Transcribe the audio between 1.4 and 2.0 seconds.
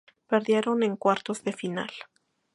de final.